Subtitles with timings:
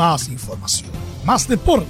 [0.00, 0.88] más información,
[1.26, 1.86] más deporte.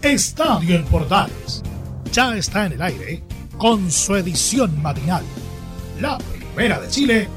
[0.00, 1.62] Estadio en Portales
[2.10, 3.22] ya está en el aire
[3.58, 5.22] con su edición matinal.
[6.00, 7.28] La primera de Chile,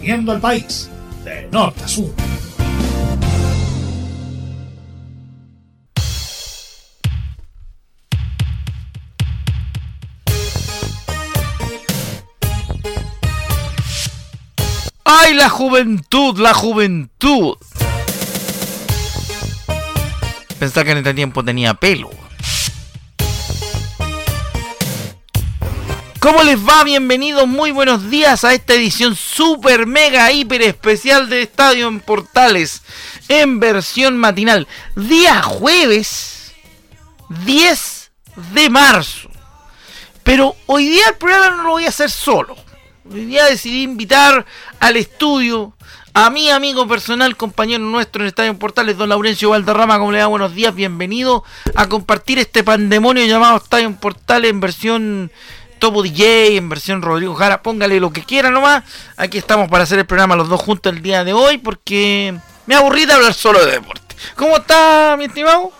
[0.00, 0.90] uniendo al país
[1.24, 2.12] de norte a sur.
[15.04, 17.56] ¡Ay, la juventud, la juventud!
[20.58, 22.10] Pensaba que en este tiempo tenía pelo.
[26.18, 26.82] ¿Cómo les va?
[26.82, 32.82] Bienvenidos, muy buenos días a esta edición super mega hiper especial de Estadio en Portales
[33.28, 34.66] en versión matinal.
[34.96, 36.52] Día jueves
[37.44, 38.10] 10
[38.54, 39.28] de marzo.
[40.24, 42.56] Pero hoy día el programa no lo voy a hacer solo.
[43.12, 44.44] Hoy día decidí invitar
[44.80, 45.72] al estudio
[46.12, 50.26] a mi amigo personal, compañero nuestro en Estadio Portales, don Laurencio Valderrama, como le da
[50.26, 51.44] buenos días, bienvenido
[51.76, 55.30] a compartir este pandemonio llamado Estadio Portales en versión
[55.78, 58.82] Topo DJ, en versión Rodrigo Jara, póngale lo que quiera nomás.
[59.16, 62.74] Aquí estamos para hacer el programa los dos juntos el día de hoy porque me
[62.74, 64.16] aburrí de hablar solo de deporte.
[64.34, 65.70] ¿Cómo está, mi estimado?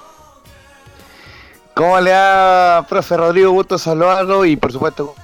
[1.75, 3.51] ¿Cómo le da, profe Rodrigo?
[3.51, 5.15] Gusto saludarlo y por supuesto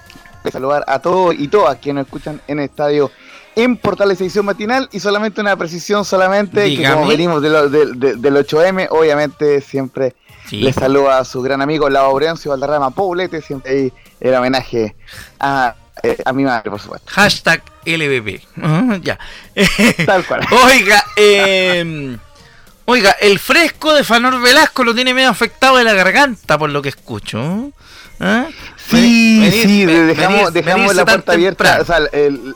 [0.51, 3.11] saludar a todos y todas quienes nos escuchan en el estadio
[3.55, 9.61] en Portales Edición Matinal y solamente una precisión solamente que como venimos del 8M, obviamente
[9.61, 10.15] siempre
[10.51, 14.95] le saluda a su gran amigo Laurencio Valderrama Poblete, siempre ahí el homenaje
[15.39, 17.11] a, eh, a mi madre, por supuesto.
[17.11, 18.41] Hashtag LBB.
[19.03, 19.19] ya.
[20.07, 20.47] Tal cual.
[20.65, 22.17] Oiga, eh,
[22.85, 26.83] oiga, el fresco de Fanor Velasco lo tiene medio afectado de la garganta, por lo
[26.83, 27.73] que escucho.
[28.23, 28.47] ¿Ah?
[28.89, 31.79] Sí, sí, dejamos, dejamos la puerta abierta.
[31.81, 32.55] O sea, el,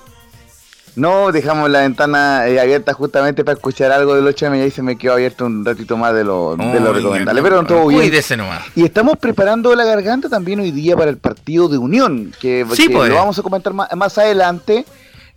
[0.97, 4.81] no, dejamos la ventana eh, abierta justamente para escuchar algo del 8M y ahí se
[4.81, 7.43] me quedó abierto un ratito más de lo, de lo recomendable.
[7.43, 8.11] Pero todo bien.
[8.39, 8.63] nomás.
[8.75, 12.89] Y estamos preparando la garganta también hoy día para el partido de Unión, que, sí,
[12.89, 13.11] pues.
[13.11, 14.87] lo vamos a comentar más, adelante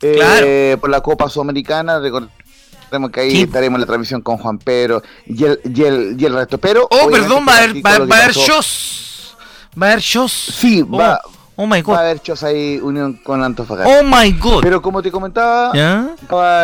[0.02, 2.00] eh, por la Copa Sudamericana.
[2.00, 6.26] Recordemos que ahí estaremos en la transmisión con Juan Pedro y el, y el, y
[6.26, 6.58] el resto.
[6.58, 9.09] Pero, oh, perdón, va a haber, va, a haber shows.
[9.82, 10.32] Va a haber shows.
[10.32, 11.22] Sí, va.
[11.26, 11.40] Oh.
[11.62, 11.94] Oh my god.
[11.96, 14.00] Va a haber shows ahí unión con Antofagasta.
[14.00, 14.62] Oh my god.
[14.62, 15.74] Pero como te comentaba,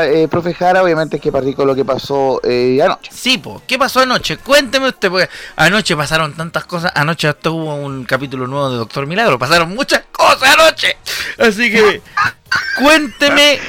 [0.05, 3.11] eh, profe Jara, obviamente es que partí con lo que pasó eh, anoche.
[3.13, 4.37] Sí, pues, ¿qué pasó anoche?
[4.37, 5.27] Cuénteme usted, porque
[5.57, 6.93] anoche pasaron tantas cosas.
[6.95, 9.37] Anoche hasta hubo un capítulo nuevo de Doctor Milagro.
[9.37, 10.95] Pasaron muchas cosas anoche.
[11.39, 12.01] Así que,
[12.79, 13.59] cuénteme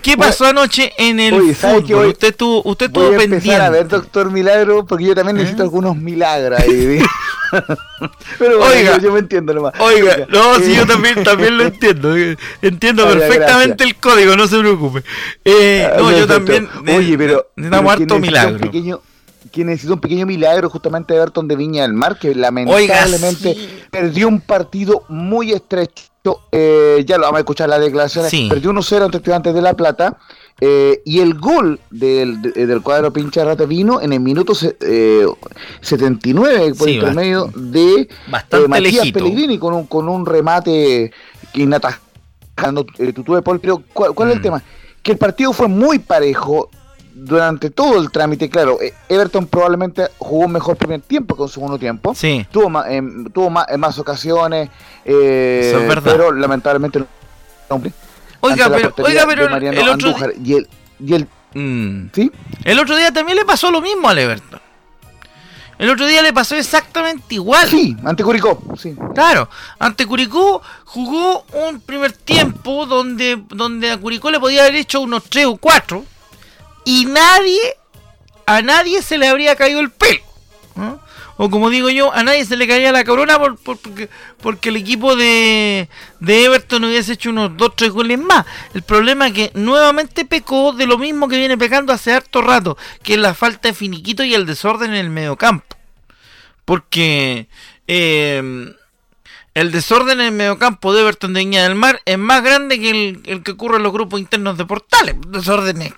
[0.00, 2.06] ¿Qué pasó anoche en el Oye, fútbol?
[2.06, 3.54] usted tuvo, usted tuvo pendiente.
[3.56, 5.66] a ver Doctor Milagro porque yo también necesito ¿Eh?
[5.66, 7.02] algunos milagros ahí.
[8.38, 9.74] Pero oiga, yo, me entiendo nomás.
[9.80, 12.14] Oiga, no, sí, yo también, también lo entiendo.
[12.62, 15.02] Entiendo perfectamente el código, no se preocupe.
[15.44, 16.68] Eh, ah, no, yo también.
[16.94, 17.50] Oye, pero.
[17.56, 18.58] Necesitamos harto milagro.
[18.58, 19.00] Pequeño,
[19.52, 23.56] quien necesitó un pequeño milagro justamente de Everton de Viña del Mar, que lamentablemente
[23.90, 26.04] perdió un partido muy estrecho.
[26.52, 28.30] Eh, ya lo vamos a escuchar las declaraciones.
[28.48, 30.18] Perdió 1-0 ante Estudiantes de La Plata.
[30.60, 35.24] Eh, y el gol del, del cuadro pincha rata vino en el minuto eh,
[35.80, 38.08] 79 por el intermedio de eh,
[38.66, 41.12] Matías Pellegrini con un, con un remate
[41.54, 43.60] inatajando eh, de Paul.
[43.60, 44.42] Pero ¿cuál, es el mm.
[44.42, 44.62] tema?
[45.02, 46.70] Que el partido fue muy parejo
[47.14, 51.78] durante todo el trámite, claro, eh, Everton probablemente jugó un mejor primer tiempo con segundo
[51.78, 52.14] tiempo.
[52.14, 52.46] Sí.
[52.50, 54.70] Tuvo más, em, tuvo más, más ocasiones,
[55.04, 57.82] eh, pero lamentablemente no.
[58.40, 60.68] Oiga, pero, oiga, pero el otro y el,
[61.00, 62.10] y el, mm.
[62.14, 62.30] ¿sí?
[62.64, 64.60] el otro día también le pasó lo mismo al Everton.
[65.78, 67.68] El otro día le pasó exactamente igual.
[67.68, 68.96] Sí, ante Curicó, sí.
[69.14, 69.48] Claro,
[69.78, 75.24] ante Curicó jugó un primer tiempo donde, donde a Curicó le podía haber hecho unos
[75.30, 76.04] 3 o 4
[76.84, 77.60] y nadie,
[78.46, 80.27] a nadie se le habría caído el pelo.
[81.40, 83.78] O como digo yo, a nadie se le caía la corona por,
[84.42, 85.88] porque, el equipo de,
[86.18, 88.44] de Everton hubiese hecho unos 2-3 goles más.
[88.74, 92.76] El problema es que nuevamente pecó de lo mismo que viene pecando hace harto rato,
[93.04, 95.76] que es la falta de finiquito y el desorden en el mediocampo.
[96.64, 97.46] Porque
[97.86, 98.74] eh,
[99.54, 102.90] el desorden en el mediocampo de Everton de Viña del Mar es más grande que
[102.90, 105.14] el, el que ocurre en los grupos internos de Portales.
[105.28, 105.92] Desórdenes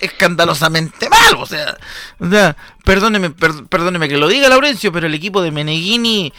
[0.00, 1.36] escandalosamente mal.
[1.38, 1.76] O sea,
[2.18, 6.32] o sea perdóneme, perdóneme que lo diga Laurencio, pero el equipo de Meneghini,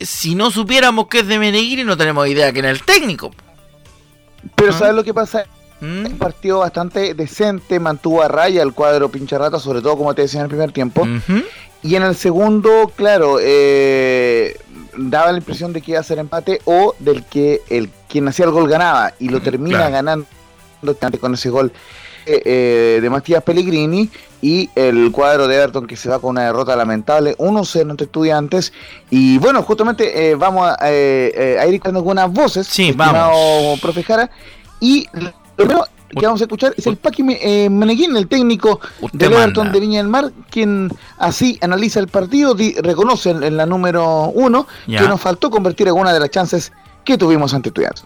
[0.00, 3.32] si no supiéramos que es de Meneghini, no tenemos idea que era el técnico.
[4.54, 5.44] Pero ¿sabes lo que pasa?
[5.80, 6.06] ¿Mm?
[6.06, 10.40] Un partido bastante decente, mantuvo a raya el cuadro pincharrata, sobre todo como te decía
[10.40, 11.06] en el primer tiempo.
[11.82, 14.56] Y en el segundo, claro, eh,
[14.96, 18.46] daba la impresión de que iba a ser empate o del que el quien hacía
[18.46, 20.26] el gol ganaba y lo termina ganando
[21.20, 21.72] con ese gol
[22.26, 24.10] eh, de Matías Pellegrini
[24.42, 28.72] y el cuadro de Everton que se va con una derrota lamentable, 1-0 entre estudiantes.
[29.10, 33.80] Y bueno, justamente eh, vamos a, eh, a, ir con algunas voces, sí, vamos.
[33.80, 34.30] profe Jara.
[34.80, 38.80] Y lo primero que vamos a escuchar es el Paqui Meneguín, el técnico
[39.12, 44.30] del Everton de Viña del Mar, quien así analiza el partido, reconoce en, la número
[44.34, 46.72] uno que nos faltó convertir alguna de las chances
[47.04, 48.04] que tuvimos ante estudiantes.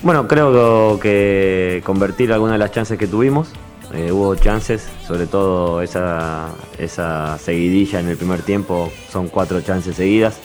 [0.00, 3.48] Bueno, creo que convertir algunas de las chances que tuvimos,
[3.92, 9.96] eh, hubo chances, sobre todo esa, esa seguidilla en el primer tiempo, son cuatro chances
[9.96, 10.38] seguidas,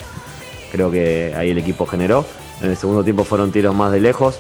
[0.72, 2.26] creo que ahí el equipo generó,
[2.62, 4.40] en el segundo tiempo fueron tiros más de lejos,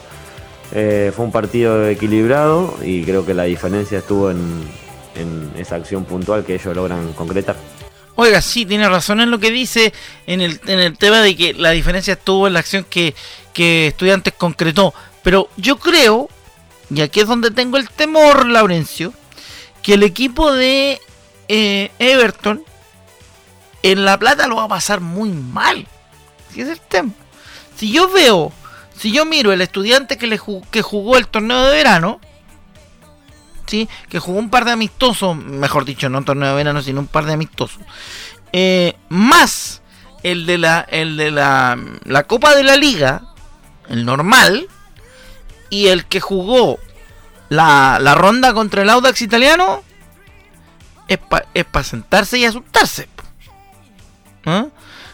[0.71, 4.39] eh, fue un partido equilibrado y creo que la diferencia estuvo en,
[5.15, 7.55] en esa acción puntual que ellos logran concretar.
[8.15, 9.91] Oiga, sí, tiene razón en lo que dice
[10.27, 13.15] en el, en el tema de que la diferencia estuvo en la acción que,
[13.53, 14.93] que Estudiantes concretó.
[15.23, 16.29] Pero yo creo,
[16.93, 19.13] y aquí es donde tengo el temor, Laurencio,
[19.81, 21.01] que el equipo de
[21.47, 22.63] eh, Everton
[23.81, 25.87] en La Plata lo va a pasar muy mal.
[26.53, 27.11] Si es el tema.
[27.75, 28.51] Si yo veo,
[28.97, 30.39] si yo miro el estudiante que, le
[30.71, 32.19] que jugó el torneo de verano,
[33.65, 37.25] que jugó un par de amistosos, mejor dicho, no torneo de verano, sino un par
[37.25, 37.81] de amistosos,
[38.51, 39.81] eh, más
[40.23, 43.23] el de la, el de la, la Copa de la Liga,
[43.89, 44.67] el normal,
[45.69, 46.79] y el que jugó
[47.49, 49.83] la, la ronda contra el Audax italiano,
[51.07, 53.07] es para es sentarse y asustarse.
[54.45, 54.67] ¿Ah?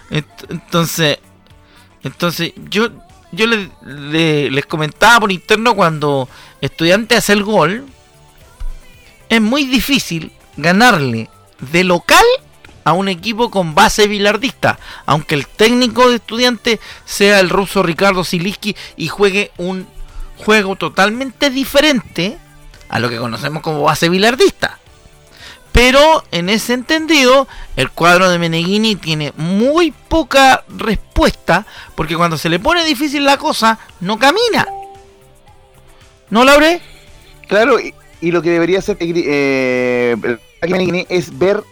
[0.10, 1.20] Entonces,
[2.04, 2.90] entonces yo,
[3.32, 6.28] yo les comentaba por interno cuando
[6.62, 7.86] estudiante hace el gol,
[9.30, 11.30] es muy difícil ganarle
[11.72, 12.26] de local
[12.84, 18.24] a un equipo con base bilardista, aunque el técnico de estudiante sea el ruso Ricardo
[18.24, 19.88] Siliski y juegue un
[20.38, 22.38] juego totalmente diferente
[22.90, 24.80] a lo que conocemos como base bilardista.
[25.72, 32.50] Pero en ese entendido, el cuadro de Meneghini tiene muy poca respuesta, porque cuando se
[32.50, 34.66] le pone difícil la cosa, no camina.
[36.32, 36.82] ¿No, Laure?
[37.48, 40.16] Claro, y, lo que debería hacer eh,
[41.10, 41.64] es ver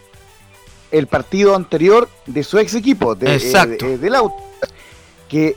[0.90, 3.86] el partido anterior de su ex equipo, de, Exacto.
[3.86, 4.42] Eh, del auto,
[5.28, 5.56] que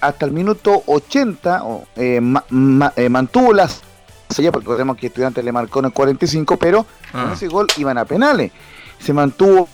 [0.00, 1.62] hasta el minuto 80
[1.96, 2.20] eh,
[2.96, 3.82] eh, mantuvo las
[4.26, 7.32] porque recordemos que Estudiantes le marcó en el 45, pero con ah.
[7.34, 8.50] ese gol iban a penales.
[8.98, 9.68] Se mantuvo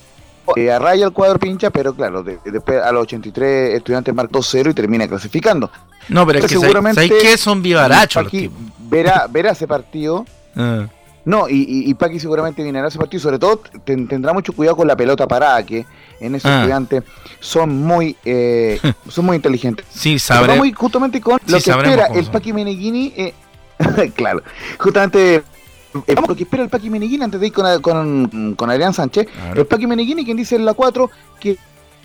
[0.47, 4.75] a raya el cuadro pincha, pero claro, después a los 83 Estudiantes marcó 0 y
[4.75, 5.71] termina clasificando.
[6.09, 8.27] No, pero es que seguramente que son vivarachos.
[8.27, 10.27] Aquí verá, verá ese partido.
[10.61, 10.89] Ah.
[11.25, 14.89] No, y, y, Paqui seguramente viene a ese partido, sobre todo tendrá mucho cuidado con
[14.89, 15.85] la pelota parada, que
[16.19, 16.57] en ese ah.
[16.57, 17.03] estudiante
[17.41, 19.85] son muy eh, son muy inteligentes.
[19.91, 20.57] Sí, sabré.
[20.57, 23.35] Vamos justamente con lo que espera el Paqui Meneghini, eh,
[24.15, 24.43] claro,
[24.79, 28.71] justamente eh, vamos lo que espera el Paqui Meneghini antes de ir con, con, con
[28.71, 29.29] Adrián Sánchez.
[29.55, 31.59] El Paqui Meneghini, quien dice en la 4 que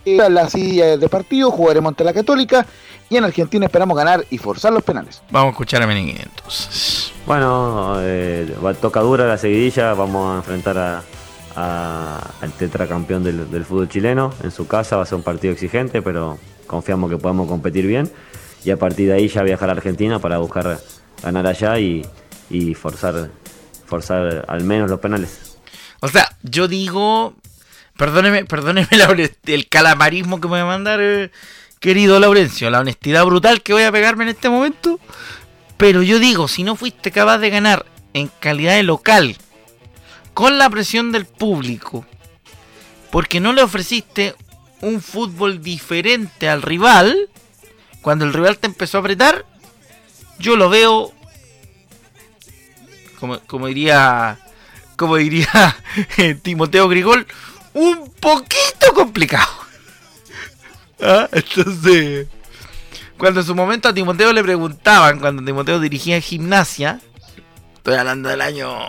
[0.05, 2.65] la silla de partido, jugaremos ante la Católica
[3.09, 5.21] y en Argentina esperamos ganar y forzar los penales.
[5.31, 7.11] Vamos a escuchar a Meneghini entonces.
[7.25, 11.03] Bueno, eh, toca dura la seguidilla, vamos a enfrentar
[11.55, 16.01] al tetracampeón del, del fútbol chileno en su casa, va a ser un partido exigente,
[16.01, 16.37] pero
[16.67, 18.11] confiamos que podemos competir bien
[18.65, 20.79] y a partir de ahí ya viajar a Argentina para buscar
[21.21, 22.03] ganar allá y,
[22.73, 23.29] forzar,
[23.85, 25.57] forzar al menos los penales.
[26.01, 27.35] O sea, yo digo,
[27.97, 28.87] perdóneme, perdóneme
[29.45, 31.31] el calamarismo que me voy a mandar, eh,
[31.79, 34.99] querido Laurencio, la honestidad brutal que voy a pegarme en este momento.
[35.77, 39.35] Pero yo digo, si no fuiste capaz de ganar en calidad de local,
[40.33, 42.05] con la presión del público,
[43.11, 44.35] porque no le ofreciste
[44.81, 47.29] un fútbol diferente al rival,
[48.01, 49.45] cuando el rival te empezó a apretar,
[50.39, 51.11] yo lo veo,
[53.19, 54.39] como, como diría,
[54.95, 55.75] como diría
[56.43, 57.27] Timoteo Grigol,
[57.75, 59.51] un poquito complicado.
[61.01, 61.29] ¿Ah?
[61.31, 62.27] Entonces,
[63.17, 66.99] cuando en su momento a Timoteo le preguntaban, cuando Timoteo dirigía gimnasia,
[67.75, 68.79] estoy hablando del año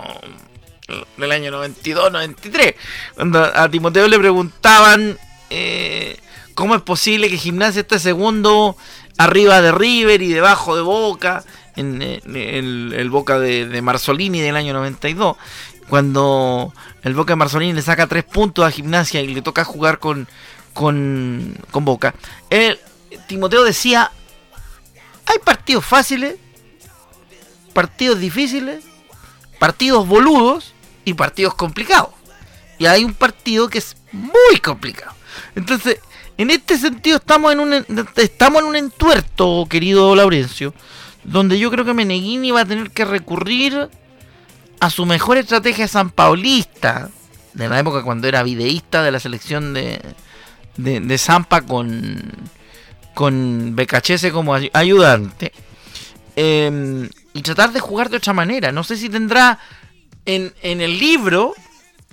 [1.17, 2.75] del año 92, 93,
[3.17, 5.19] cuando a Timoteo le preguntaban
[5.51, 6.17] eh,
[6.55, 8.77] cómo es posible que gimnasia esté segundo
[9.19, 14.73] arriba de River y debajo de Boca, en, el, Boca de, de, Marzolini del año
[14.73, 15.37] 92,
[15.89, 19.99] cuando el Boca de Marzolini le saca tres puntos a gimnasia y le toca jugar
[19.99, 20.29] con,
[20.73, 22.15] con, con Boca.
[22.51, 22.79] El,
[23.27, 24.11] Timoteo decía,
[25.27, 26.37] hay partidos fáciles,
[27.73, 28.85] partidos difíciles,
[29.59, 30.75] partidos boludos
[31.05, 32.11] y partidos complicados.
[32.79, 35.13] Y hay un partido que es muy complicado.
[35.55, 35.99] Entonces,
[36.37, 40.75] en este sentido estamos en un estamos en un entuerto, querido Laurencio,
[41.25, 43.89] donde yo creo que Meneghini va a tener que recurrir
[44.81, 47.11] a su mejor estrategia San Paulista,
[47.55, 50.01] de la época cuando era videísta de la selección de,
[50.77, 52.33] de, Zampa con,
[53.15, 55.53] con Becachese como ayudante.
[56.37, 58.73] Em, y tratar de jugar de otra manera.
[58.73, 59.59] No sé si tendrá
[60.27, 61.55] en, en el libro,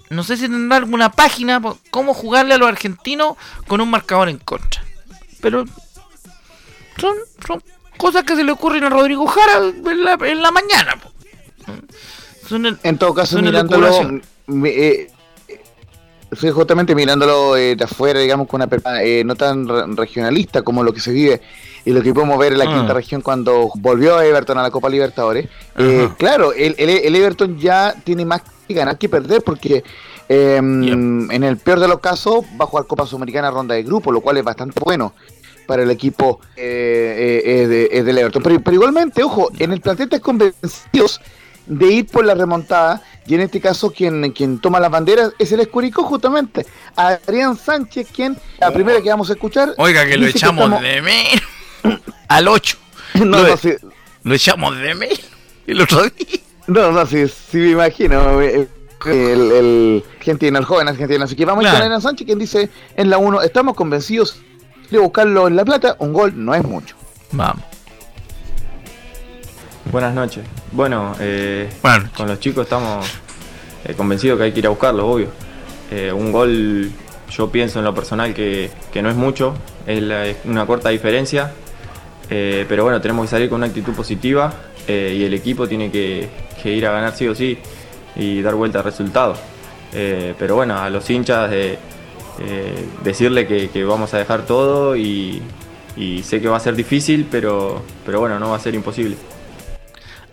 [0.10, 3.36] no sé si tendrá alguna página cómo jugarle a los argentinos
[3.67, 4.84] con un marcador en contra.
[5.41, 5.65] Pero
[6.98, 7.15] son,
[7.46, 7.62] son
[7.98, 10.96] cosas que se le ocurren a Rodrigo Jara en la mañana.
[12.51, 14.21] En todo caso, mirándolo,
[14.65, 15.07] eh,
[16.51, 18.69] justamente mirándolo eh, de afuera, digamos, con una
[19.01, 21.41] eh, no tan regionalista como lo que se vive
[21.85, 22.93] y lo que podemos ver en la quinta ah.
[22.93, 25.47] región cuando volvió Everton a la Copa Libertadores.
[25.77, 29.83] Eh, claro, el, el, Everton ya tiene más que ganar que perder porque
[30.29, 34.12] em, en el peor de los casos va a jugar Copa Sudamericana ronda de grupo,
[34.12, 35.13] lo cual es bastante bueno
[35.67, 38.43] para el equipo de, del Everton.
[38.43, 41.21] Pero, pero, igualmente, ojo, en el plantel están convencidos
[41.65, 45.51] de ir por la remontada y en este caso quien, quien toma las banderas es
[45.51, 46.65] el Escurico justamente,
[46.96, 49.74] Adrián Sánchez, quien la primera que vamos a escuchar.
[49.77, 51.43] Oiga, que lo echamos de menos
[52.27, 52.77] al 8.
[53.13, 53.55] No, lo, no,
[54.24, 55.22] lo echamos de menos
[55.67, 56.39] el otro día.
[56.65, 58.41] No, no, sí, sí me imagino.
[58.41, 58.67] Eh,
[59.05, 61.25] el, el argentino, el joven argentino.
[61.25, 64.41] Así que vamos con Adrián Sánchez, quien dice en la 1, estamos convencidos
[64.89, 66.96] de buscarlo en La Plata, un gol no es mucho.
[67.32, 67.63] Vamos.
[69.92, 70.44] Buenas noches.
[70.72, 71.70] Bueno, eh,
[72.16, 73.06] con los chicos estamos
[73.86, 75.28] eh, convencidos que hay que ir a buscarlo, obvio.
[75.92, 76.90] Eh, un gol,
[77.30, 78.72] yo pienso en lo personal que,
[79.02, 79.54] no es mucho,
[79.86, 81.52] es, una corta diferencia,
[82.30, 84.52] pero bueno, tenemos que salir con una actitud positiva
[84.88, 86.30] y el equipo tiene que,
[86.63, 87.60] ir a ganar sí o sí
[88.16, 89.36] y dar vuelta al resultado.
[89.92, 91.78] pero bueno, a los hinchas de
[93.04, 95.44] decirle que, vamos a dejar todo y,
[95.96, 99.16] y, sé que va a ser difícil, pero, pero bueno, no va a ser imposible.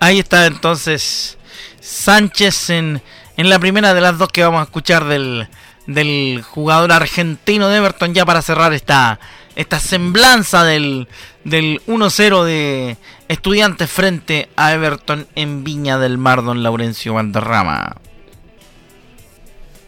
[0.00, 1.36] Ahí está entonces
[1.80, 3.02] Sánchez en,
[3.36, 5.46] en la primera de las dos que vamos a escuchar del,
[5.86, 9.20] del jugador argentino de Everton ya para cerrar esta,
[9.56, 11.06] esta semblanza del,
[11.44, 12.96] del 1-0 de
[13.28, 17.96] estudiantes frente a Everton en Viña del Mar, don Laurencio Valderrama.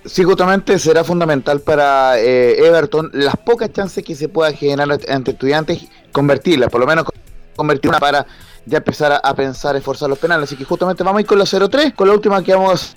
[0.05, 5.31] Sí, justamente será fundamental para eh, Everton las pocas chances que se pueda generar ante
[5.31, 7.07] estudiantes, convertirlas, por lo menos
[7.55, 8.27] convertir una para
[8.67, 10.49] ya empezar a, pensar esforzar los penales.
[10.49, 12.95] Así que justamente vamos a ir con la 0-3, con la última que vamos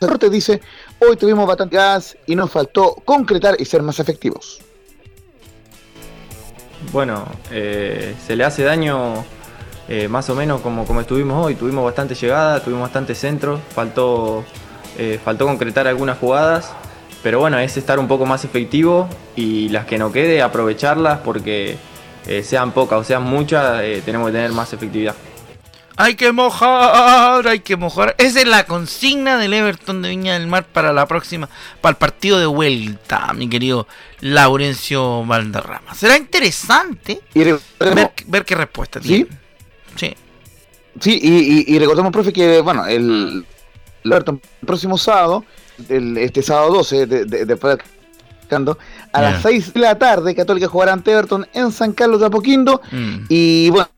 [0.00, 0.60] a te dice,
[0.98, 4.60] hoy tuvimos bastante gas y nos faltó concretar y ser más efectivos.
[6.92, 9.24] Bueno, eh, se le hace daño
[9.88, 11.54] eh, más o menos como, como estuvimos hoy.
[11.54, 14.44] Tuvimos bastante llegada, tuvimos bastante centro, faltó,
[14.98, 16.70] eh, faltó concretar algunas jugadas.
[17.22, 21.78] Pero bueno, es estar un poco más efectivo y las que no quede, aprovecharlas porque
[22.26, 25.14] eh, sean pocas o sean muchas, eh, tenemos que tener más efectividad.
[25.96, 28.16] Hay que mojar, hay que mojar.
[28.18, 31.48] Esa es la consigna del Everton de Viña del Mar para la próxima,
[31.80, 33.86] para el partido de vuelta, mi querido
[34.20, 35.94] Laurencio Valderrama.
[35.94, 37.20] Será interesante
[38.26, 39.28] ver, qué respuesta tiene.
[39.94, 40.14] Sí.
[41.00, 43.44] Sí, y, recordemos, profe, que bueno, el,
[44.04, 45.44] Everton el próximo sábado,
[45.88, 47.78] este sábado 12, de, de, después
[49.14, 50.34] a las 6 de la tarde.
[50.34, 52.82] Católica jugará ante Everton en San Carlos de Apoquindo.
[52.90, 53.24] Mm.
[53.28, 53.88] Y bueno,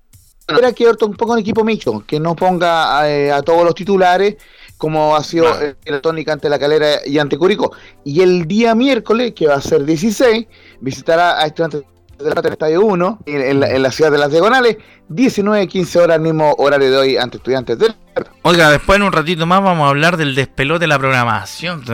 [0.47, 4.37] espera que Everton ponga un equipo mixto, que no ponga eh, a, todos los titulares
[4.77, 5.47] como ha sido
[5.87, 7.73] el tónica ante la calera y ante Curicó.
[8.05, 10.47] Y el día miércoles, que va a ser 16,
[10.81, 11.83] visitará a Estudiantes
[12.19, 16.91] de la Estadio 1, en, la, ciudad de las Diagonales, 19, 15 horas, mismo horario
[16.91, 17.95] de hoy ante Estudiantes del
[18.43, 21.85] Oiga, después en un ratito más vamos a hablar del despelote de la programación.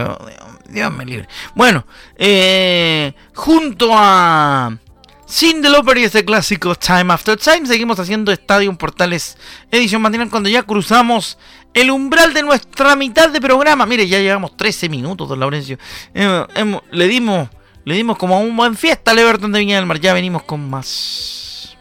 [0.68, 1.28] Dios me libre.
[1.54, 1.84] Bueno,
[2.16, 4.78] eh, junto a
[5.26, 9.36] Sin Loper y este clásico Time After Time, seguimos haciendo Estadio Portales
[9.70, 11.38] edición matinal cuando ya cruzamos
[11.74, 13.84] el umbral de nuestra mitad de programa.
[13.86, 15.78] Mire, ya llevamos 13 minutos, don Laurencio.
[16.14, 16.46] Eh,
[16.90, 17.48] le dimos
[17.84, 20.00] le dimos como un buen fiesta al Everton de Viña del Mar.
[20.00, 21.76] Ya venimos con más.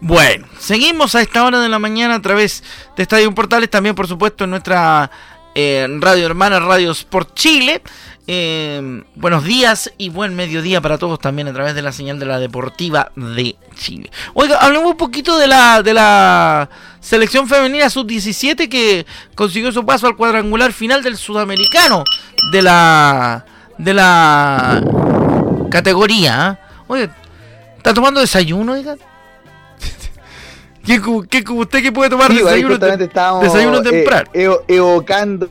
[0.00, 2.64] Bueno, seguimos a esta hora de la mañana a través
[2.96, 5.10] de Estadio Portales, también por supuesto en nuestra
[5.54, 7.82] eh, radio hermana Radio Sport Chile.
[8.32, 12.26] Eh, buenos días y buen mediodía para todos también a través de la señal de
[12.26, 14.08] la Deportiva de Chile.
[14.34, 16.70] Oiga, hablemos un poquito de la, de la
[17.00, 22.04] selección femenina sub-17 que consiguió su paso al cuadrangular final del sudamericano
[22.52, 23.44] de la,
[23.78, 24.80] de la
[25.68, 26.50] categoría.
[26.50, 26.58] ¿ah?
[26.86, 27.12] Oiga,
[27.78, 28.94] ¿está tomando desayuno, oiga?
[30.86, 34.30] ¿Qué, qué, usted que puede tomar desayuno, desayuno eh, temprano?
[34.68, 35.50] evocando.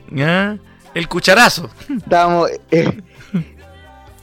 [0.93, 1.69] El cucharazo.
[1.89, 2.50] Estábamos.
[2.72, 3.01] Eh,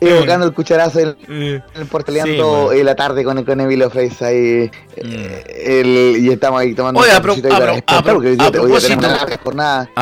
[0.01, 4.71] evocando el cucharazo en el, el portaleando la tarde con, con Emilio Freis ahí.
[5.03, 6.25] Mm.
[6.25, 7.59] y estamos ahí tomando Oye, a, propósito, a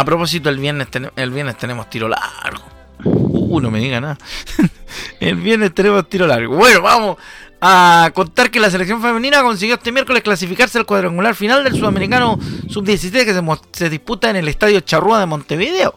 [0.04, 2.64] propósito, el viernes, el viernes tenemos tiro largo.
[3.04, 4.18] Uh, no me diga nada.
[5.20, 6.56] el viernes tenemos tiro largo.
[6.56, 7.18] Bueno, vamos
[7.66, 12.38] a contar que la selección femenina consiguió este miércoles clasificarse al cuadrangular final del Sudamericano
[12.68, 15.94] Sub-17 que se, disputa en el Estadio Charrúa de Montevideo.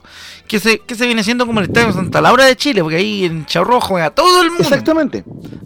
[0.48, 3.26] Que se, que se viene siendo como el Estadio Santa Laura de Chile, porque ahí
[3.26, 4.64] en Charrúa juega todo el mundo.
[4.64, 5.24] Exactamente.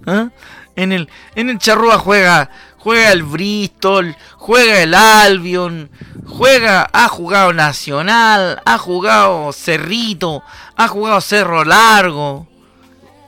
[0.08, 0.30] ¿Ah?
[0.76, 5.92] En el, en el Charrúa juega, juega el Bristol, juega el Albion,
[6.26, 10.42] juega, ha jugado Nacional, ha jugado Cerrito,
[10.76, 12.48] ha jugado Cerro Largo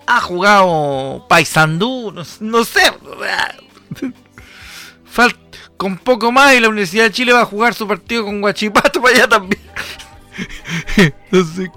[0.06, 2.82] ha jugado Paysandú, no, sé.
[5.78, 9.02] con poco más y la Universidad de Chile va a jugar su partido con Guachipato
[9.02, 9.62] para allá también.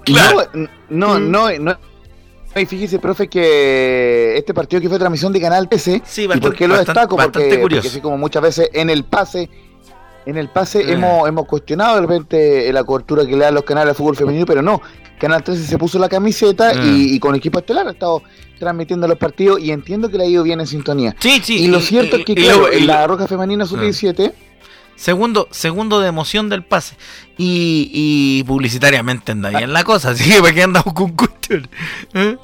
[0.03, 0.49] Claro.
[0.89, 1.77] No, no, no, no.
[2.53, 6.67] fíjese, profe, que este partido que fue transmisión de Canal TC, sí, ¿y por qué
[6.67, 7.15] lo destaco?
[7.17, 9.49] Porque, porque, así como muchas veces en el pase
[10.27, 10.91] en el pase eh.
[10.91, 14.45] hemos, hemos cuestionado de repente la cobertura que le dan los canales de fútbol femenino,
[14.45, 14.81] pero no.
[15.17, 17.19] Canal 13 se puso la camiseta y, mm.
[17.19, 18.21] con equipo estelar ha estado
[18.59, 21.15] transmitiendo los partidos y entiendo que le ha ido bien en sintonía.
[21.19, 21.63] Sí, sí.
[21.63, 24.33] Y lo cierto es que, claro, la Roja Femenina Sub-17.
[24.97, 26.97] Segundo, segundo de emoción del pase.
[27.37, 31.69] Y, y publicitariamente anda bien la cosa, así que para qué andamos con cuestiones.
[32.13, 32.35] ¿Eh?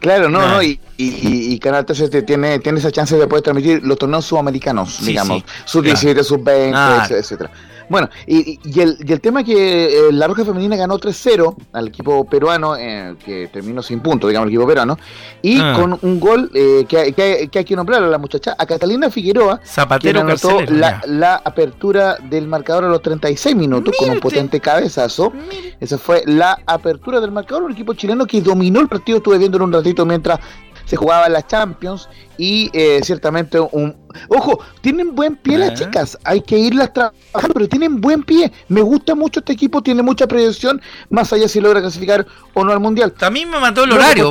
[0.00, 3.98] Claro, no, no, y, y, Canal 13 tiene, tiene esa chance de poder transmitir los
[3.98, 7.50] torneos sudamericanos, digamos, sub-17, sub-20, etcétera.
[7.88, 11.88] Bueno, y, y, el, y el tema que eh, la Roja Femenina ganó 3-0 al
[11.88, 14.98] equipo peruano, eh, que terminó sin puntos, digamos, el equipo peruano,
[15.42, 15.74] y ah.
[15.78, 19.10] con un gol eh, que, que, que, hay que nombrar a la muchacha, a Catalina
[19.10, 24.20] Figueroa, Zapatero que anotó la, la, apertura del marcador a los 36 minutos con un
[24.20, 25.32] potente cabezazo.
[25.80, 29.62] Esa fue la apertura del marcador, un equipo chileno que dominó el partido, estuve viendo
[29.62, 30.40] un ratito mientras
[30.86, 33.94] se jugaba la Champions y eh, ciertamente un...
[34.28, 38.50] Ojo, tienen buen pie las chicas, hay que irlas trabajando, pero tienen buen pie.
[38.68, 42.72] Me gusta mucho este equipo, tiene mucha proyección, más allá si logra clasificar o no
[42.72, 43.12] al Mundial.
[43.20, 44.30] A mí me mató el horario.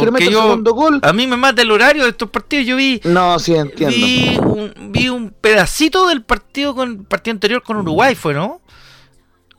[1.03, 2.99] A mí me mata el horario de estos partidos, yo vi...
[3.03, 3.95] No, sí, entiendo.
[3.95, 8.61] Vi un, vi un pedacito del partido con partido anterior con Uruguay, ¿fue, no?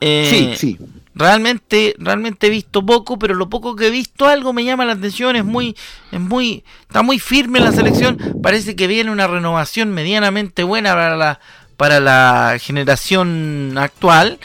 [0.01, 0.79] Eh, sí, sí.
[1.17, 4.93] Realmente, realmente he visto poco, pero lo poco que he visto algo me llama la
[4.93, 5.75] atención, es muy,
[6.11, 11.17] es muy, está muy firme la selección, parece que viene una renovación medianamente buena para
[11.17, 11.39] la,
[11.75, 14.37] para la generación actual,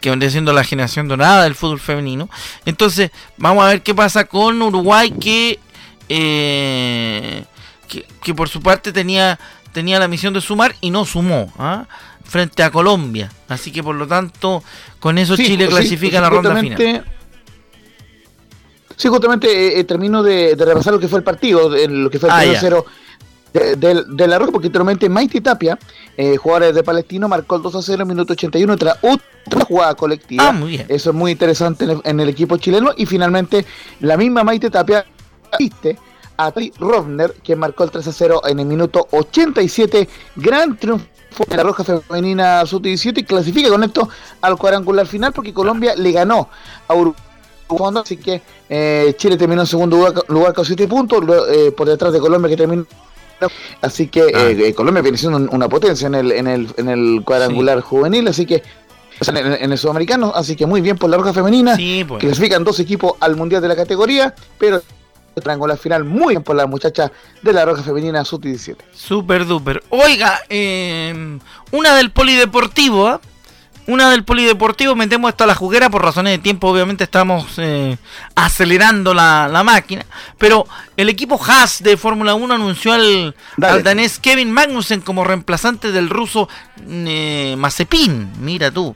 [0.00, 2.28] que viene siendo la generación dorada del fútbol femenino.
[2.64, 5.60] Entonces, vamos a ver qué pasa con Uruguay que,
[6.08, 7.44] eh,
[8.24, 9.38] que, por su parte tenía,
[9.72, 11.52] tenía la misión de sumar y no sumó.
[11.58, 11.86] ¿ah?
[12.28, 13.32] Frente a Colombia.
[13.48, 14.62] Así que por lo tanto,
[15.00, 17.04] con eso Chile clasifica la ronda final.
[18.96, 22.28] Sí, justamente eh, eh, termino de, repasar lo que fue el partido, lo que fue
[22.28, 25.78] el 0 ah, de, de, la Roja, porque literalmente Maite Tapia,
[26.16, 29.94] eh, jugador de Palestino, marcó el 2 a 0 en minuto 81 tras otra jugada
[29.94, 30.50] colectiva.
[30.50, 32.90] Ah, eso es muy interesante en el, equipo chileno.
[32.96, 33.64] Y finalmente,
[34.00, 35.06] la misma Maite Tapia
[35.52, 35.96] asiste
[36.36, 40.08] a Tri Rovner, que marcó el 3 a 0 en el minuto 87.
[40.34, 41.06] Gran triunfo
[41.48, 44.08] la Roja Femenina Sub-17 y clasifica con esto
[44.40, 46.48] al cuadrangular final porque Colombia le ganó
[46.86, 47.22] a Uruguay.
[48.00, 52.20] Así que eh, Chile terminó en segundo lugar, con 7 puntos, eh, por detrás de
[52.20, 52.86] Colombia que terminó.
[53.80, 54.48] Así que ah.
[54.50, 58.46] eh, Colombia viene siendo una potencia en el, en el, en el cuadrangular juvenil, así
[58.46, 58.62] que
[59.26, 61.76] en, el sudamericano, así que muy bien por la Roja Femenina.
[62.06, 62.20] Pues.
[62.20, 64.80] Clasifican dos equipos al mundial de la categoría, pero
[65.44, 67.10] la final muy bien por la muchacha
[67.42, 68.76] de la Roja Femenina Sub-17.
[68.92, 69.82] Super duper.
[69.90, 71.38] Oiga, eh,
[71.72, 73.20] una del polideportivo, ¿ah?
[73.88, 77.96] Una del polideportivo, metemos esto a la juguera por razones de tiempo, obviamente estamos eh,
[78.34, 80.04] acelerando la, máquina,
[80.36, 80.66] pero
[80.98, 86.50] el equipo Haas de Fórmula 1 anunció al, danés Kevin Magnussen como reemplazante del ruso
[86.86, 88.94] eh, Mazepin, mira tú.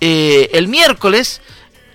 [0.00, 1.40] Eh, el miércoles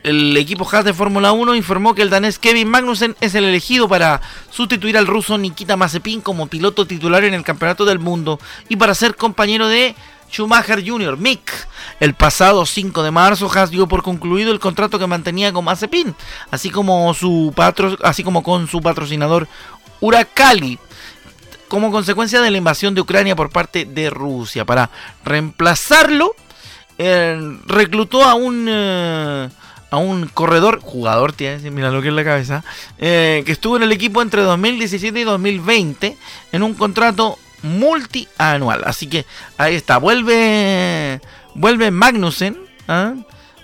[0.03, 3.87] el equipo Haas de Fórmula 1 informó que el danés Kevin Magnussen es el elegido
[3.87, 8.75] para sustituir al ruso Nikita Mazepin como piloto titular en el Campeonato del Mundo y
[8.75, 9.95] para ser compañero de
[10.31, 11.51] Schumacher Jr., Mick.
[11.99, 16.15] El pasado 5 de marzo, Haas dio por concluido el contrato que mantenía con Mazepin,
[16.51, 19.47] así como, su patro, así como con su patrocinador
[19.99, 20.79] Urakali,
[21.67, 24.65] como consecuencia de la invasión de Ucrania por parte de Rusia.
[24.65, 24.89] Para
[25.23, 26.35] reemplazarlo,
[26.97, 28.67] eh, reclutó a un...
[28.69, 29.49] Eh,
[29.89, 32.63] a un corredor, jugador, tiene mira lo que es la cabeza,
[32.97, 36.17] eh, que estuvo en el equipo entre 2017 y 2020
[36.51, 38.83] en un contrato multianual.
[38.85, 39.25] Así que
[39.57, 41.21] ahí está, vuelve,
[41.55, 42.57] vuelve Magnussen.
[42.87, 43.13] ¿ah?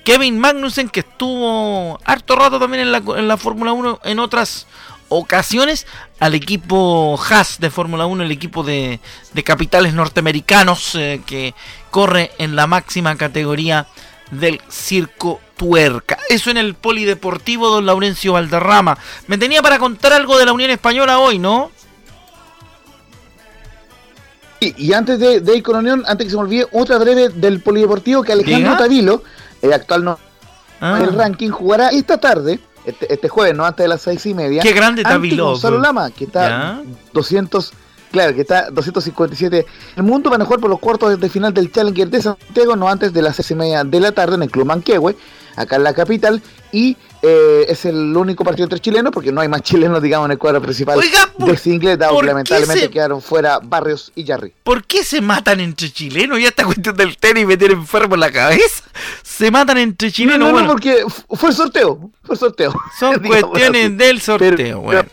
[0.04, 4.68] Kevin Magnussen, que estuvo harto rato también en la, en la Fórmula 1 en otras
[5.10, 5.86] ocasiones
[6.20, 9.00] al equipo Haas de Fórmula 1, el equipo de,
[9.44, 11.54] capitales norteamericanos eh, que
[11.92, 13.88] corre en la máxima categoría
[14.40, 16.18] del circo tuerca.
[16.30, 18.98] Eso en el polideportivo don Laurencio Valderrama.
[19.28, 21.72] Me tenía para contar algo de la Unión Española hoy, ¿no?
[24.78, 28.24] y antes de, ir con Unión, antes que se me olvide, otra breve del polideportivo
[28.24, 29.24] que Alejandro Tavilo,
[29.62, 30.20] el actual no,
[30.80, 31.00] ah.
[31.02, 34.62] el ranking, jugará esta tarde este, este, jueves, no antes de las seis y media.
[34.62, 36.82] Qué grande está Gonzalo Lama, que está
[37.14, 37.74] 200,
[38.14, 39.66] claro, que está 257
[39.98, 42.88] el mundo van a jugar por los cuartos de final del Challenger de Santiago, no
[42.88, 45.18] antes de las seis y media de la tarde en el Club Manquehue,
[45.56, 49.48] acá en la capital, y eh, es el único partido entre chilenos, porque no hay
[49.48, 54.12] más chilenos, digamos, en el cuadro principal de Singles, dado que lamentablemente quedaron fuera Barrios
[54.16, 54.54] y Jarry.
[54.64, 56.40] ¿Por qué se matan entre chilenos?
[56.40, 58.84] Ya esta cuestión del tenis me tiene enfermo en la cabeza.
[59.24, 60.52] Se matan entre chilenos.
[60.52, 62.74] No, no, porque fue sorteo, fue sorteo.
[63.00, 65.04] Son cuestiones del sorteo, bueno.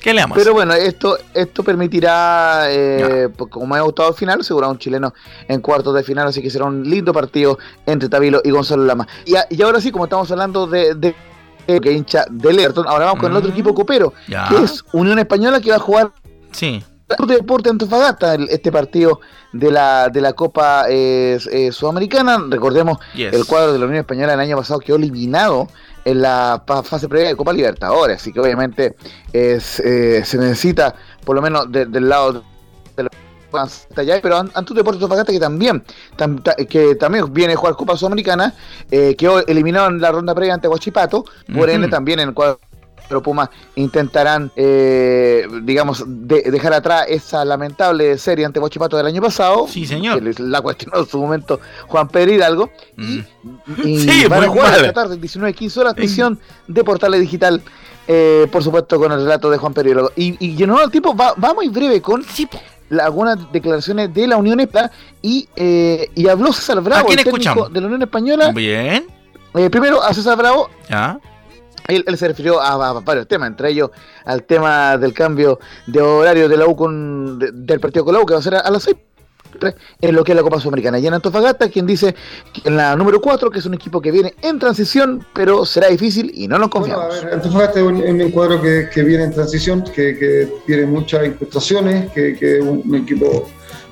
[0.00, 4.40] ¿Qué le Pero bueno, esto esto permitirá, eh, pues, como me ha gustado el final,
[4.40, 5.12] asegurar un chileno
[5.48, 9.06] en cuartos de final, así que será un lindo partido entre Tabilo y Gonzalo Lama.
[9.24, 11.14] Y, ahora sí, como estamos hablando de, de,
[11.80, 13.52] que hincha del Everton, ahora vamos con el otro mm.
[13.52, 16.12] equipo copero, que es Unión Española que va a jugar
[16.52, 16.82] sí.
[17.08, 19.20] de Deporte Antofagasta, este partido
[19.52, 22.44] de la, de la Copa eh, eh, Sudamericana.
[22.48, 25.68] Recordemos, el cuadro de la Unión Española el año pasado quedó eliminado
[26.08, 28.96] en la fase previa de Copa Libertadores, así que obviamente
[29.32, 30.94] es, eh, se necesita,
[31.24, 32.42] por lo menos del lado
[32.96, 33.10] de la
[33.96, 35.82] allá, pero Antus Deportes Tofagasta que también
[36.68, 38.54] que también viene a jugar Copa Sudamericana,
[38.90, 42.58] eh, quedó eliminado en la ronda previa ante Guachipato, por ende también en el cuadro
[43.08, 49.66] pero Pumas intentarán, eh, digamos, dejar atrás esa lamentable serie ante Bochipato del año pasado.
[49.68, 50.22] Sí, señor.
[50.22, 52.70] Que la cuestionó en su momento Juan Pedro Hidalgo.
[52.96, 54.28] Y, mm.
[54.28, 57.62] van a jugar esta tarde, 19 15 horas, misión de Portales Digital.
[58.06, 60.12] Eh, por supuesto, con el relato de Juan Pedro Hidalgo.
[60.16, 62.24] Y, y en el tiempo va, va, muy breve con
[63.00, 64.90] algunas declaraciones de la Unión Española
[65.20, 68.52] y, eh, y habló César Bravo, el técnico de la Unión Española.
[68.52, 69.06] Bien.
[69.70, 70.70] primero a César Bravo.
[70.88, 71.18] Ya
[71.88, 73.90] él, se refirió a, varios temas, entre ellos
[74.26, 78.26] al tema del cambio de horario de la U con, del partido con la U,
[78.26, 78.96] que va a ser a, las 6
[80.02, 80.98] en lo que es la Copa Sudamericana.
[80.98, 82.14] Y en Antofagasta, quien dice
[82.52, 85.88] que en la número 4, que es un equipo que viene en transición, pero será
[85.88, 87.24] difícil y no nos confiamos.
[87.32, 92.94] Antofagasta es un, cuadro que, viene en transición, que, tiene muchas incrustaciones, que es un
[92.94, 93.48] equipo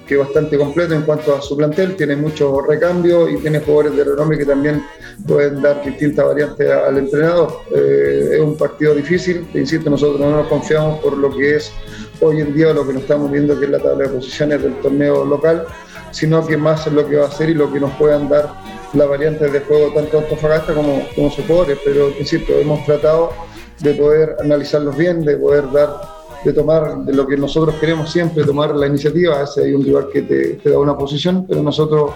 [0.06, 3.96] que es bastante completo en cuanto a su plantel, tiene muchos recambios y tiene jugadores
[3.96, 4.82] de renombre que también
[5.26, 7.60] pueden dar distintas variantes al entrenador.
[7.74, 11.72] Eh, es un partido difícil, insisto, nosotros no nos confiamos por lo que es
[12.20, 14.74] hoy en día lo que nos estamos viendo que es la tabla de posiciones del
[14.80, 15.66] torneo local,
[16.12, 18.48] sino que más es lo que va a ser y lo que nos puedan dar
[18.94, 23.32] las variantes de juego tanto Antofagasta como, como sus jugadores, pero insisto, hemos tratado
[23.80, 26.15] de poder analizarlos bien, de poder dar
[26.46, 29.40] de tomar de lo que nosotros queremos siempre, tomar la iniciativa.
[29.40, 32.12] A hay un rival que te, da una posición, pero nosotros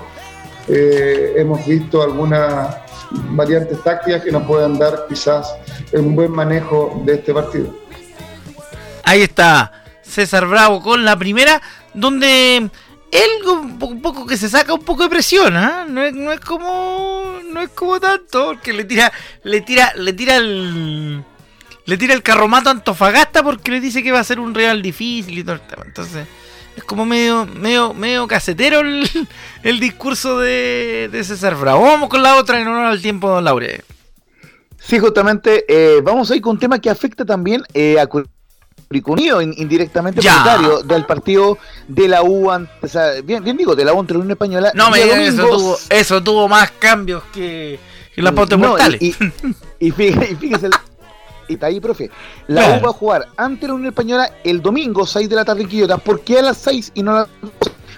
[0.69, 2.77] eh, hemos visto algunas
[3.31, 5.53] variantes tácticas que nos puedan dar quizás
[5.93, 7.75] un buen manejo de este partido.
[9.03, 11.61] Ahí está César Bravo con la primera,
[11.93, 15.85] donde él un poco, que se saca un poco de presión, ¿ah?
[15.89, 19.13] no, es, no es como no es como tanto, que le tira
[19.43, 21.25] le tira le tira el
[21.87, 24.83] le tira el carromato a Antofagasta porque le dice que va a ser un real
[24.83, 25.85] difícil y todo el tema.
[25.87, 26.27] Entonces,
[26.77, 31.83] es como medio, medio, medio casetero el, discurso de, César Bravo.
[31.83, 33.85] Vamos con la otra en honor al tiempo, don Laure.
[34.79, 39.43] Sí, justamente, eh, vamos a ir con un tema que afecta también eh, a Curicunio
[39.43, 44.01] indirectamente propietario del partido de la U, o sea, bien, bien digo, de la U
[44.01, 44.73] entre la Unión Española.
[44.75, 47.79] No me eso tuvo, eso tuvo más cambios que,
[48.15, 49.01] que las pautas mortales.
[49.03, 49.15] Y,
[49.79, 50.71] y, fíjese, y
[51.55, 52.11] está ahí, profe.
[52.47, 55.63] La U va a jugar ante la Unión Española el domingo, 6 de la tarde
[55.63, 55.99] en Quillota.
[55.99, 57.55] ¿Por qué a las 6 y no a las 12?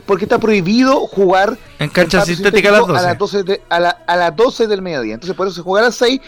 [0.06, 2.98] Porque está prohibido jugar en cancha sintética a las 12.
[2.98, 5.14] A las 12, a, la, a las 12 del mediodía.
[5.14, 6.20] Entonces, por eso se juega a las 6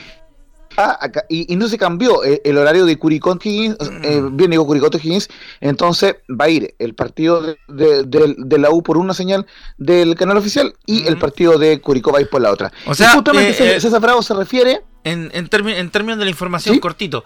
[0.77, 4.37] Ah, y, no se cambió eh, el, horario de Curicó Higgins, eh, mm.
[4.37, 5.29] bien digo Curicó Higgins,
[5.61, 9.47] entonces va a ir el partido de, la U por una señal
[9.79, 11.21] del canal oficial y el mm.
[11.21, 12.73] partido de Curicó va a ir por la otra.
[12.87, 14.83] O sea, justamente eh, César Bravo se refiere...
[15.07, 17.25] En, en, en términos de la información cortito,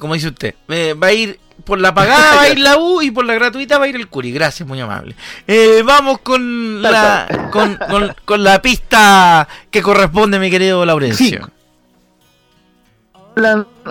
[0.00, 3.12] como dice usted, va a ir por la pagada va a ir la U y
[3.12, 4.32] por la gratuita va a ir el Curi.
[4.32, 5.14] Gracias, muy amable.
[5.84, 7.78] vamos con la, con,
[8.24, 11.48] con, la pista que corresponde, mi querido Laurencio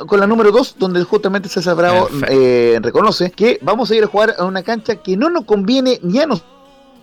[0.07, 4.07] con la número 2, donde justamente César Bravo eh, reconoce que vamos a ir a
[4.07, 6.53] jugar a una cancha que no nos conviene ni a nosotros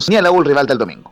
[0.09, 1.11] ni a la U rival del domingo.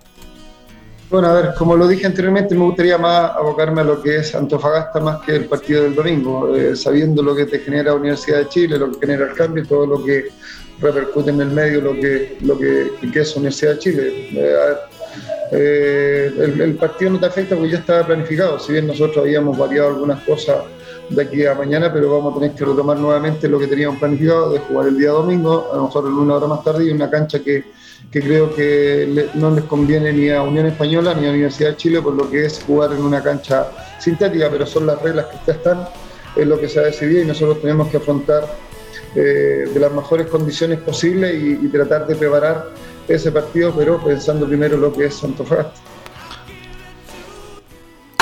[1.10, 4.34] Bueno, a ver, como lo dije anteriormente, me gustaría más abocarme a lo que es
[4.34, 8.48] Antofagasta más que el partido del domingo, eh, sabiendo lo que te genera Universidad de
[8.48, 10.28] Chile, lo que genera el cambio y todo lo que
[10.80, 14.28] repercute en el medio, lo que, lo que, es Universidad de Chile.
[14.34, 14.56] Eh,
[15.52, 19.56] eh, el, el, partido no te afecta porque ya estaba planificado, si bien nosotros habíamos
[19.56, 20.56] variado algunas cosas
[21.08, 24.52] de aquí a mañana, pero vamos a tener que retomar nuevamente lo que teníamos planificado
[24.52, 27.40] de jugar el día domingo, a lo mejor una hora más tarde, y una cancha
[27.40, 27.64] que,
[28.10, 32.02] que creo que no les conviene ni a Unión Española ni a Universidad de Chile
[32.02, 33.68] por lo que es jugar en una cancha
[33.98, 35.88] sintética, pero son las reglas que están,
[36.36, 38.46] es lo que se ha decidido y nosotros tenemos que afrontar
[39.14, 42.70] eh, de las mejores condiciones posibles y, y tratar de preparar
[43.08, 45.80] ese partido, pero pensando primero lo que es Antofagasta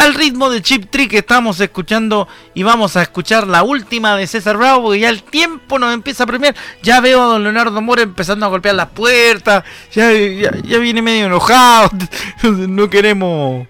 [0.06, 4.28] al ritmo de Chip Trick que estamos escuchando y vamos a escuchar la última de
[4.28, 6.54] César Bravo porque ya el tiempo nos empieza a premiar.
[6.80, 11.26] Ya veo a don Leonardo Mora empezando a golpear las puertas, ya, ya, viene medio
[11.26, 11.90] enojado,
[12.42, 13.66] no queremos...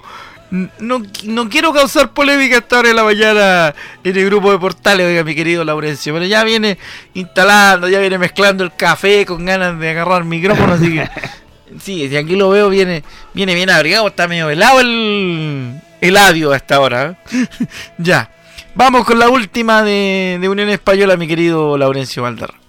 [0.50, 5.06] No, no, quiero causar polémica esta hora de la mañana en el grupo de portales,
[5.06, 6.78] oiga mi querido Laurencio, pero ya viene
[7.14, 11.08] instalando, ya viene mezclando el café con ganas de agarrar el micrófono, así que
[11.82, 13.02] sí, si aquí lo veo viene,
[13.34, 17.18] viene bien abrigado, está medio helado el, Eladio a esta hora.
[17.30, 17.46] ¿eh?
[17.98, 18.30] ya.
[18.76, 22.60] Vamos con la última de, Unión Española, mi querido Laurencio Valderrama.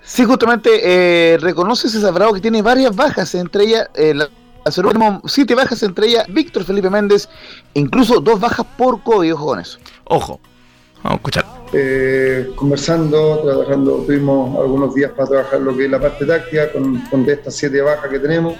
[0.00, 4.14] Sí, justamente eh, reconoce César Bravo que tiene varias bajas, entre ellas, eh,
[5.26, 7.28] siete bajas, entre ellas Víctor Felipe Méndez,
[7.74, 9.78] incluso dos bajas por COVID, ojo con eso.
[10.04, 10.40] Ojo,
[11.02, 11.44] vamos a escuchar.
[11.74, 17.02] Eh, conversando, trabajando, tuvimos algunos días para trabajar lo que es la parte táctica con,
[17.10, 18.54] con de estas siete bajas que tenemos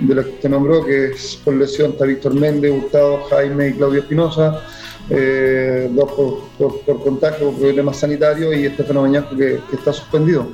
[0.00, 3.72] de los que usted nombró, que es por lesión está Víctor Méndez, Gustavo, Jaime y
[3.74, 4.62] Claudio Espinosa,
[5.08, 6.12] eh, dos
[6.58, 10.46] por, contacto, por problemas sanitarios y Estefano Bañasco que, que está suspendido.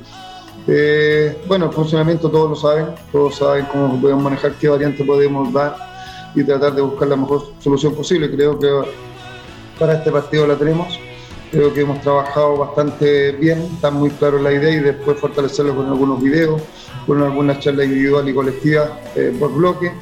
[0.69, 5.53] Eh, bueno, el funcionamiento todos lo saben, todos saben cómo podemos manejar, qué variante podemos
[5.53, 5.77] dar
[6.35, 8.31] y tratar de buscar la mejor solución posible.
[8.31, 8.69] Creo que
[9.79, 10.99] para este partido la tenemos.
[11.51, 15.87] Creo que hemos trabajado bastante bien, está muy claro la idea y después fortalecerlo con
[15.87, 16.63] algunos videos,
[17.07, 19.93] con algunas charlas individual y colectiva eh, por bloque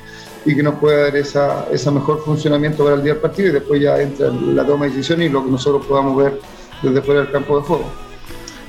[0.44, 3.52] y que nos pueda dar esa, ese mejor funcionamiento para el día del partido y
[3.52, 6.40] después ya entra la toma de decisiones y lo que nosotros podamos ver
[6.82, 8.09] desde fuera del campo de juego.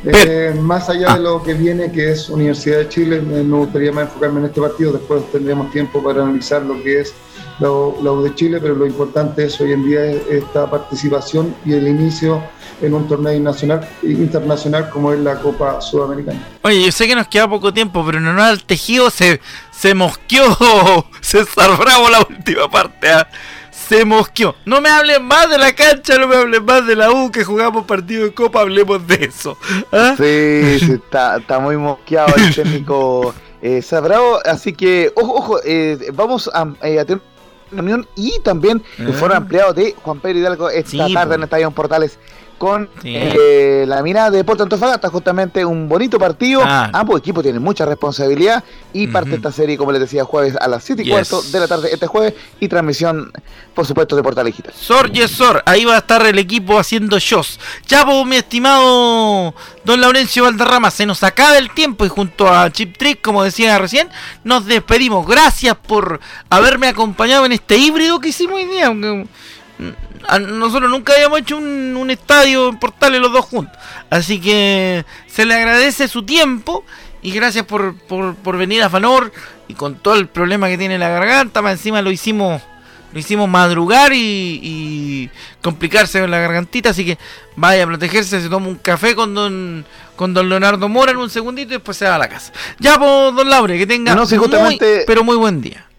[0.03, 4.05] Eh, más allá de lo que viene, que es Universidad de Chile, me, gustaría más
[4.05, 7.13] enfocarme en este partido, después tendremos tiempo para analizar lo que es
[7.59, 11.73] la, la U de Chile, pero lo importante es hoy en día esta participación y
[11.73, 12.41] el inicio
[12.81, 16.39] en un torneo nacional, internacional como es la Copa Sudamericana.
[16.63, 19.39] Oye, yo sé que nos queda poco tiempo, pero en honor al tejido se,
[19.71, 20.45] se mosqueó
[21.21, 23.09] César Bravo la última parte.
[23.09, 23.27] ¿ah?
[23.91, 24.56] Se mosqueó.
[24.63, 27.43] No me hablen más de la cancha, no me hablen más de la U que
[27.43, 29.58] jugamos partido de Copa, hablemos de eso.
[29.91, 30.13] ¿ah?
[30.15, 34.39] Sí, sí está, está, muy mosqueado el técnico eh, Bravo.
[34.45, 37.21] Así que, ojo, ojo, eh, vamos a, eh, a tener
[37.69, 42.17] reunión y también el foro ampliado de Juan Pedro Hidalgo esta tarde en Estadio Portales
[42.62, 46.62] con eh, la mina de Puerto Antofagasta, justamente un bonito partido.
[46.63, 46.91] Ah.
[46.93, 50.84] Ambos equipos tienen mucha responsabilidad y parte esta serie, como les decía, jueves a las
[50.84, 53.32] 7 y cuarto de la tarde este jueves y transmisión,
[53.74, 54.76] por supuesto, de Portal Digital.
[54.76, 57.60] Sor, yes, Sor, ahí va a estar el equipo haciendo shows.
[57.88, 62.69] Ya, vos, mi estimado don Laurencio Valderrama, se nos acaba el tiempo y junto a
[62.69, 64.08] Chip Trick, como decía recién,
[64.43, 65.26] nos despedimos.
[65.26, 66.19] Gracias por
[66.52, 68.93] haberme acompañado en este híbrido que hicimos hoy día
[70.39, 73.77] nosotros nunca habíamos hecho un, estadio en Portales los dos juntos.
[74.10, 76.84] Así que se le agradece su tiempo
[77.21, 79.31] y gracias por, por, venir a Fanor
[79.67, 82.62] y con todo el problema que tiene la garganta, más encima lo hicimos
[83.13, 85.29] lo hicimos madrugar y,
[85.62, 87.17] complicarse con la gargantita, así que
[87.57, 91.29] vaya a protegerse, se toma un café con don con don Leonardo Mora en un
[91.29, 92.53] segundito y después se va a la casa.
[92.79, 94.25] Ya, pues, don Laure, que tenga no,
[95.05, 95.90] pero muy buen día.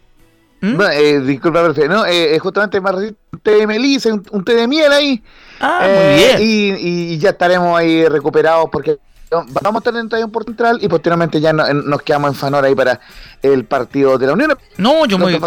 [0.62, 0.80] ¿Mm?
[0.92, 2.06] eh, disculpa, ¿no?
[2.06, 5.20] Eh, justamente más un té de melisa, un, té de miel ahí.
[5.58, 6.38] Ah, muy eh, bien.
[6.40, 8.98] Y, y, ya estaremos ahí recuperados porque
[9.32, 12.74] vamos a estar en Estadio por Central y posteriormente ya nos quedamos en Fanor ahí
[12.74, 13.00] para
[13.42, 14.56] el partido de la Unión.
[14.76, 15.40] No, yo me voy.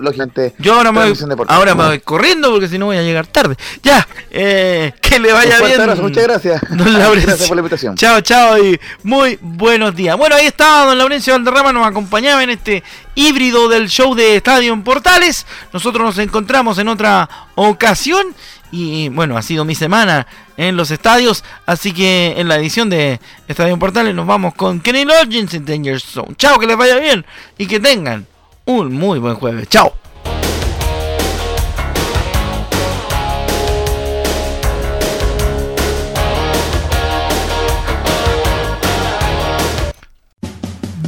[0.00, 3.26] Lógicamente, yo ahora me voy, ahora me voy corriendo porque si no voy a llegar
[3.26, 3.56] tarde.
[3.82, 6.00] Ya, eh, que le vaya bien.
[6.00, 6.60] muchas gracias.
[6.70, 7.96] Don gracias por la invitación.
[7.96, 10.16] Chao, chao y muy buenos días.
[10.16, 12.82] Bueno, ahí estaba don Laurencio Valderrama, nos acompañaba en este
[13.14, 15.46] híbrido del show de Estadio en Portales.
[15.72, 18.34] Nosotros nos encontramos en otra ocasión
[18.72, 20.26] y bueno, ha sido mi semana
[20.60, 21.42] en los estadios.
[21.64, 23.18] Así que en la edición de
[23.48, 26.34] Estadio Portales nos vamos con Kenny Loggins en Danger Zone.
[26.36, 27.24] Chao, que les vaya bien
[27.56, 28.26] y que tengan
[28.66, 29.68] un muy buen jueves.
[29.70, 29.94] Chao.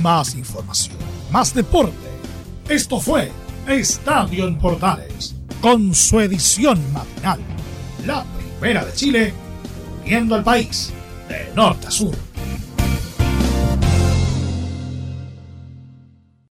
[0.01, 0.97] Más información,
[1.31, 1.93] más deporte.
[2.69, 3.31] Esto fue
[3.69, 7.39] Estadio en Portales, con su edición matinal.
[8.07, 8.25] La
[8.59, 9.42] primera de Chile,
[10.03, 10.93] uniendo al país
[11.29, 12.15] de norte a sur.